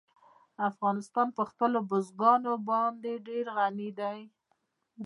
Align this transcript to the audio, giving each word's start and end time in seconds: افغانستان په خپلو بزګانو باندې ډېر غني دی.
افغانستان 0.69 1.27
په 1.37 1.43
خپلو 1.49 1.77
بزګانو 1.89 2.53
باندې 2.69 3.11
ډېر 3.27 3.45
غني 3.57 3.89
دی. 3.99 4.19